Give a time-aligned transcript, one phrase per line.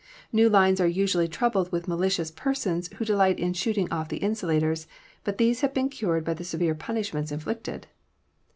[0.31, 4.17] New lines are usually troubled with malicious per sons who delight in shooting off the
[4.17, 4.87] insulators,
[5.23, 7.85] but these have been cured by the severe punishments inflicted.